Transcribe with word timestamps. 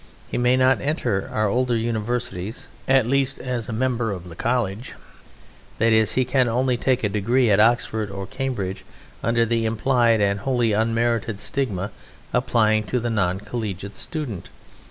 He 0.31 0.37
may 0.39 0.57
not 0.57 0.81
enter 0.81 1.29
our 1.31 1.47
older 1.47 1.75
Universities, 1.77 2.67
at 2.87 3.05
least 3.05 3.37
as 3.37 3.67
the 3.67 3.73
member 3.73 4.11
of 4.11 4.31
a 4.31 4.33
college; 4.33 4.95
that 5.77 5.93
is, 5.93 6.13
he 6.13 6.25
can 6.25 6.47
only 6.47 6.75
take 6.75 7.03
a 7.03 7.07
degree 7.09 7.51
at 7.51 7.59
Oxford 7.59 8.09
or 8.09 8.25
Cambridge 8.25 8.83
under 9.23 9.45
the 9.45 9.63
implied 9.63 10.19
and 10.19 10.39
wholly 10.39 10.73
unmerited 10.73 11.39
stigma 11.39 11.91
applying 12.33 12.81
to 12.85 12.99
the 12.99 13.11
non 13.11 13.41
collegiate 13.41 13.95
student. 13.95 14.49